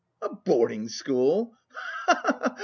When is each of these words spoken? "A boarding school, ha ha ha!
"A 0.23 0.33
boarding 0.33 0.89
school, 0.89 1.55
ha 1.69 1.81
ha 2.23 2.37
ha! 2.39 2.55